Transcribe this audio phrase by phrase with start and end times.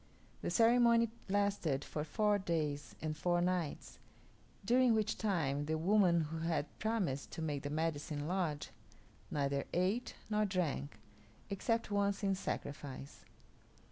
[0.41, 3.99] The ceremony lasted for four days and four nights,
[4.65, 8.71] during which time the woman who had promised to make the Medicine Lodge
[9.29, 10.97] neither ate nor drank,
[11.51, 13.25] except once in sacrifice.